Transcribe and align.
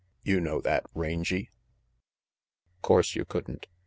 You 0.23 0.39
know 0.41 0.61
that, 0.61 0.87
Rangy?": 0.95 1.51
'Course 2.81 3.13
you 3.15 3.23
couldn't. 3.23 3.67